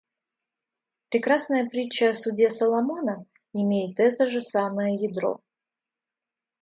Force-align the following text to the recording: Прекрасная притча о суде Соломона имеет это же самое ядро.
Прекрасная 1.09 1.65
притча 1.73 2.09
о 2.09 2.13
суде 2.15 2.49
Соломона 2.49 3.27
имеет 3.53 3.99
это 3.99 4.25
же 4.25 4.41
самое 4.41 4.95
ядро. 4.95 5.41